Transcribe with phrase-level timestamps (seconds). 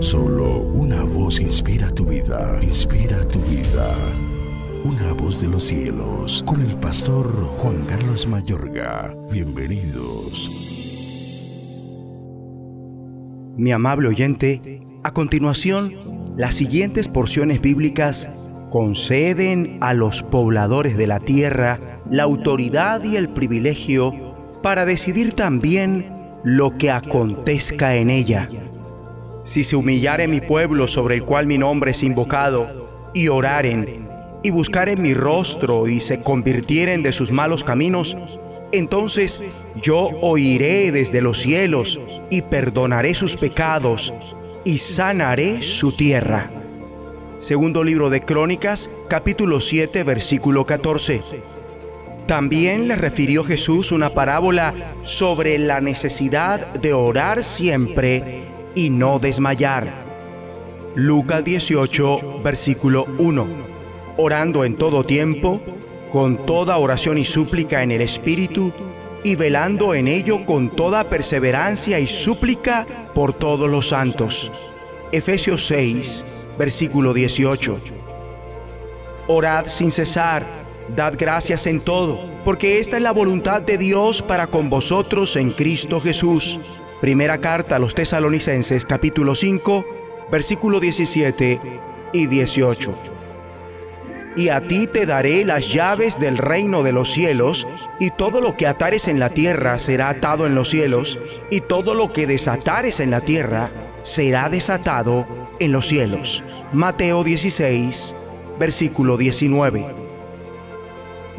[0.00, 3.94] Solo una voz inspira tu vida, inspira tu vida.
[4.84, 7.26] Una voz de los cielos, con el pastor
[7.58, 9.14] Juan Carlos Mayorga.
[9.30, 10.50] Bienvenidos.
[13.56, 15.94] Mi amable oyente, a continuación,
[16.36, 18.28] las siguientes porciones bíblicas
[18.70, 24.12] conceden a los pobladores de la tierra la autoridad y el privilegio
[24.62, 28.48] para decidir también lo que acontezca en ella.
[29.46, 34.08] Si se humillare mi pueblo sobre el cual mi nombre es invocado, y oraren,
[34.42, 38.16] y buscaren mi rostro, y se convirtieren de sus malos caminos,
[38.72, 39.40] entonces
[39.80, 44.12] yo oiré desde los cielos, y perdonaré sus pecados,
[44.64, 46.50] y sanaré su tierra.
[47.38, 51.20] Segundo libro de Crónicas, capítulo 7, versículo 14.
[52.26, 59.90] También le refirió Jesús una parábola sobre la necesidad de orar siempre y no desmayar.
[60.94, 63.46] Lucas 18, versículo 1.
[64.18, 65.60] Orando en todo tiempo,
[66.12, 68.72] con toda oración y súplica en el Espíritu,
[69.24, 74.52] y velando en ello con toda perseverancia y súplica por todos los santos.
[75.10, 77.78] Efesios 6, versículo 18.
[79.26, 80.46] Orad sin cesar,
[80.94, 85.50] dad gracias en todo, porque esta es la voluntad de Dios para con vosotros en
[85.50, 86.60] Cristo Jesús.
[87.00, 89.84] Primera carta a los tesalonicenses capítulo 5,
[90.32, 91.60] versículo 17
[92.14, 92.94] y 18.
[94.34, 97.66] Y a ti te daré las llaves del reino de los cielos,
[98.00, 101.18] y todo lo que atares en la tierra será atado en los cielos,
[101.50, 103.70] y todo lo que desatares en la tierra
[104.02, 105.26] será desatado
[105.58, 106.42] en los cielos.
[106.72, 108.14] Mateo 16,
[108.58, 109.84] versículo 19.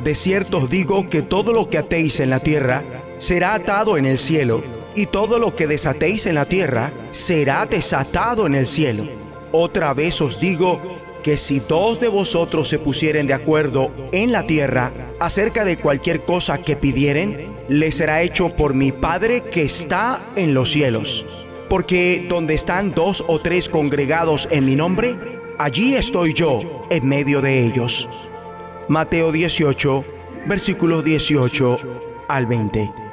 [0.03, 2.83] De cierto os digo que todo lo que atéis en la tierra
[3.17, 4.61] será atado en el cielo,
[4.97, 9.03] y todo lo que desatéis en la tierra será desatado en el cielo.
[9.51, 10.81] Otra vez os digo
[11.23, 16.21] que si dos de vosotros se pusieren de acuerdo en la tierra acerca de cualquier
[16.21, 21.23] cosa que pidieren, le será hecho por mi Padre que está en los cielos.
[21.69, 25.15] Porque donde están dos o tres congregados en mi nombre,
[25.59, 28.09] allí estoy yo en medio de ellos.
[28.87, 30.03] Mateo 18,
[30.47, 31.77] versículos 18
[32.29, 33.06] al 20.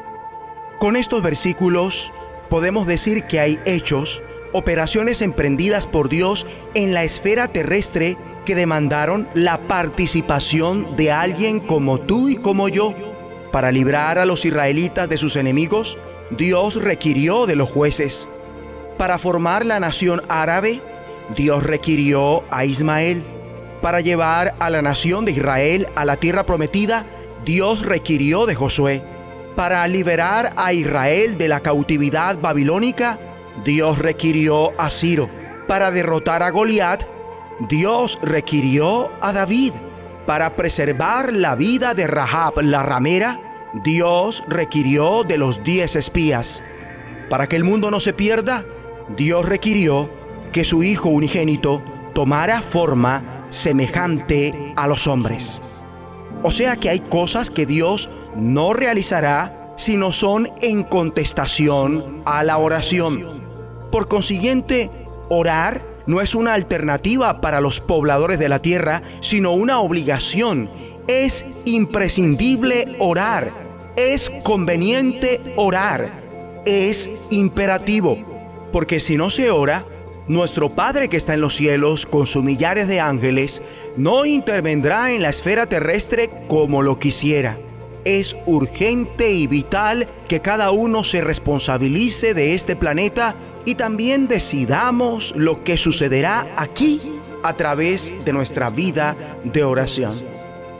[0.78, 2.12] Con estos versículos
[2.50, 9.28] podemos decir que hay hechos, operaciones emprendidas por Dios en la esfera terrestre que demandaron
[9.34, 12.92] la participación de alguien como tú y como yo.
[13.52, 15.96] Para librar a los israelitas de sus enemigos,
[16.30, 18.28] Dios requirió de los jueces.
[18.98, 20.80] Para formar la nación árabe,
[21.36, 23.22] Dios requirió a Ismael.
[23.80, 27.06] Para llevar a la nación de Israel a la tierra prometida,
[27.44, 29.02] Dios requirió de Josué
[29.54, 33.18] para liberar a Israel de la cautividad babilónica,
[33.64, 35.28] Dios requirió a Ciro.
[35.68, 37.04] Para derrotar a Goliat,
[37.68, 39.72] Dios requirió a David.
[40.26, 43.38] Para preservar la vida de Rahab la ramera,
[43.84, 46.62] Dios requirió de los diez espías.
[47.28, 48.64] Para que el mundo no se pierda,
[49.16, 50.08] Dios requirió
[50.52, 51.82] que su Hijo unigénito
[52.14, 55.83] tomara forma semejante a los hombres.
[56.46, 62.44] O sea que hay cosas que Dios no realizará si no son en contestación a
[62.44, 63.42] la oración.
[63.90, 64.90] Por consiguiente,
[65.30, 70.68] orar no es una alternativa para los pobladores de la tierra, sino una obligación.
[71.08, 73.50] Es imprescindible orar,
[73.96, 76.10] es conveniente orar,
[76.66, 78.18] es imperativo,
[78.70, 79.86] porque si no se ora,
[80.28, 83.62] nuestro Padre que está en los cielos con sus millares de ángeles
[83.96, 87.58] no intervendrá en la esfera terrestre como lo quisiera
[88.04, 95.32] es urgente y vital que cada uno se responsabilice de este planeta y también decidamos
[95.36, 97.00] lo que sucederá aquí
[97.42, 100.14] a través de nuestra vida de oración.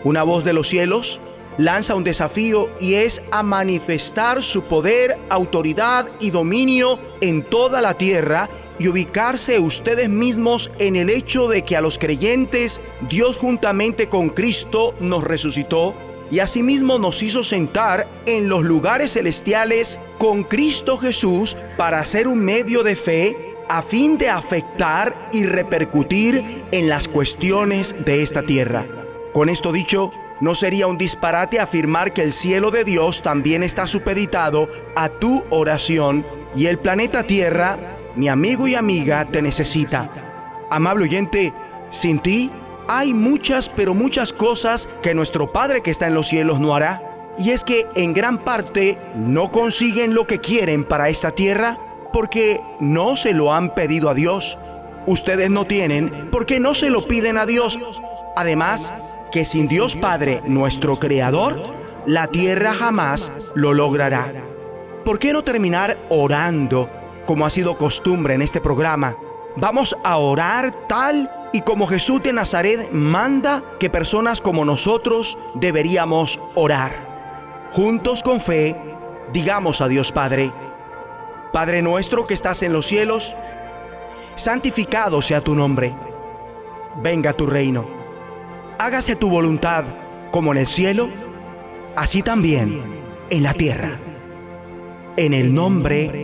[0.05, 1.21] Una voz de los cielos
[1.57, 7.95] lanza un desafío y es a manifestar su poder, autoridad y dominio en toda la
[7.95, 8.49] tierra
[8.79, 14.31] y ubicarse ustedes mismos en el hecho de que a los creyentes Dios juntamente con
[14.31, 15.95] Cristo nos resucitó
[16.31, 22.41] y asimismo nos hizo sentar en los lugares celestiales con Cristo Jesús para ser un
[22.41, 23.37] medio de fe
[23.69, 28.85] a fin de afectar y repercutir en las cuestiones de esta tierra.
[29.33, 30.11] Con esto dicho,
[30.41, 35.45] no sería un disparate afirmar que el cielo de Dios también está supeditado a tu
[35.51, 36.25] oración
[36.57, 37.79] y el planeta Tierra,
[38.17, 40.09] mi amigo y amiga, te necesita.
[40.71, 41.53] Amable oyente,
[41.91, 42.51] sin ti
[42.89, 47.03] hay muchas, pero muchas cosas que nuestro Padre que está en los cielos no hará.
[47.39, 51.79] Y es que en gran parte no consiguen lo que quieren para esta tierra
[52.13, 54.59] porque no se lo han pedido a Dios.
[55.07, 57.79] Ustedes no tienen porque no se lo piden a Dios.
[58.37, 58.93] Además,
[59.33, 61.75] que sin Dios Padre, nuestro Creador,
[62.07, 64.33] la tierra jamás lo logrará.
[65.05, 66.89] ¿Por qué no terminar orando
[67.27, 69.17] como ha sido costumbre en este programa?
[69.57, 76.41] Vamos a orar tal y como Jesús de Nazaret manda que personas como nosotros deberíamos
[76.55, 76.93] orar.
[77.73, 78.77] Juntos con fe,
[79.33, 80.51] digamos a Dios Padre,
[81.53, 83.35] Padre nuestro que estás en los cielos,
[84.35, 85.95] santificado sea tu nombre,
[87.01, 87.85] venga tu reino,
[88.79, 89.85] hágase tu voluntad
[90.33, 91.09] como en el cielo,
[91.95, 92.83] así también
[93.31, 93.99] en la tierra.
[95.17, 96.24] En el nombre de